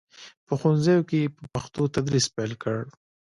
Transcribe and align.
په 0.45 0.53
ښوونځیو 0.59 1.07
کې 1.09 1.17
یې 1.23 1.31
په 1.35 1.43
پښتو 1.53 1.81
تدریس 1.95 2.25
پیل 2.35 2.53
کړ. 2.63 2.79